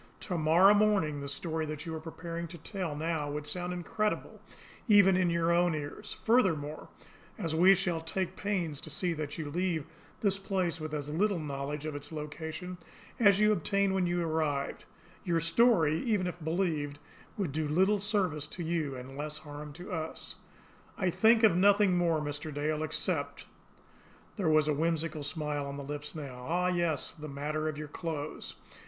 To 0.21 0.35
morrow 0.35 0.73
morning 0.73 1.21
the 1.21 1.29
story 1.29 1.67
that 1.67 1.85
you 1.85 1.93
are 1.93 1.99
preparing 1.99 2.47
to 2.47 2.57
tell 2.57 2.95
now 2.95 3.29
would 3.29 3.45
sound 3.45 3.71
incredible 3.71 4.41
even 4.87 5.15
in 5.15 5.29
your 5.29 5.51
own 5.51 5.75
ears; 5.75 6.17
furthermore, 6.23 6.89
as 7.37 7.53
we 7.53 7.75
shall 7.75 8.01
take 8.01 8.35
pains 8.35 8.81
to 8.81 8.89
see 8.89 9.13
that 9.13 9.37
you 9.37 9.51
leave 9.51 9.85
this 10.21 10.39
place 10.39 10.81
with 10.81 10.95
as 10.95 11.13
little 11.13 11.37
knowledge 11.37 11.85
of 11.85 11.95
its 11.95 12.11
location 12.11 12.79
as 13.19 13.39
you 13.39 13.51
obtained 13.51 13.93
when 13.93 14.07
you 14.07 14.23
arrived, 14.23 14.85
your 15.23 15.39
story, 15.39 15.99
even 15.99 16.25
if 16.25 16.43
believed, 16.43 16.97
would 17.37 17.51
do 17.51 17.67
little 17.67 17.99
service 17.99 18.47
to 18.47 18.63
you 18.63 18.95
and 18.95 19.15
less 19.15 19.37
harm 19.37 19.71
to 19.73 19.91
us. 19.91 20.35
I 20.97 21.11
think 21.11 21.43
of 21.43 21.55
nothing 21.55 21.95
more, 21.95 22.19
Mr. 22.19 22.51
Dale, 22.51 22.81
except" 22.81 23.45
There 24.37 24.49
was 24.49 24.67
a 24.67 24.73
whimsical 24.73 25.21
smile 25.21 25.67
on 25.67 25.77
the 25.77 25.83
lips 25.83 26.15
now. 26.15 26.43
"Ah, 26.49 26.67
yes, 26.69 27.11
the 27.11 27.29
matter 27.29 27.69
of 27.69 27.77
your 27.77 27.87
clothes. 27.87 28.55